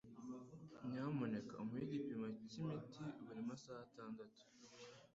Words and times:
Nyamuneka 0.89 1.53
umuhe 1.63 1.83
igipimo 1.87 2.27
cyimiti 2.49 3.01
buri 3.25 3.41
masaha 3.49 3.79
atandatu. 3.87 4.39